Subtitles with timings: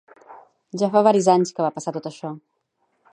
[0.81, 2.33] Ja fa varis anys que va passar tot això.